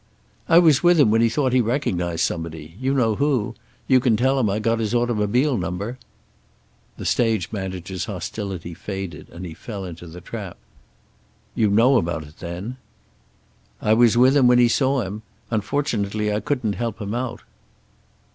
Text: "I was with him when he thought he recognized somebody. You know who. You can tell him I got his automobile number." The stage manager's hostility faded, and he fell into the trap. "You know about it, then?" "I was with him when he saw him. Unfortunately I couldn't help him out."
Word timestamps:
"I 0.49 0.57
was 0.57 0.81
with 0.81 0.99
him 0.99 1.11
when 1.11 1.21
he 1.21 1.29
thought 1.29 1.53
he 1.53 1.61
recognized 1.61 2.23
somebody. 2.25 2.75
You 2.81 2.95
know 2.95 3.17
who. 3.17 3.53
You 3.87 3.99
can 3.99 4.17
tell 4.17 4.39
him 4.39 4.49
I 4.49 4.57
got 4.57 4.79
his 4.79 4.95
automobile 4.95 5.59
number." 5.59 5.99
The 6.97 7.05
stage 7.05 7.51
manager's 7.51 8.05
hostility 8.05 8.73
faded, 8.73 9.29
and 9.29 9.45
he 9.45 9.53
fell 9.53 9.85
into 9.85 10.07
the 10.07 10.19
trap. 10.19 10.57
"You 11.53 11.69
know 11.69 11.97
about 11.97 12.23
it, 12.23 12.37
then?" 12.39 12.77
"I 13.79 13.93
was 13.93 14.17
with 14.17 14.35
him 14.35 14.47
when 14.47 14.57
he 14.57 14.69
saw 14.69 15.01
him. 15.01 15.21
Unfortunately 15.51 16.33
I 16.33 16.39
couldn't 16.39 16.73
help 16.81 16.99
him 16.99 17.13
out." 17.13 17.41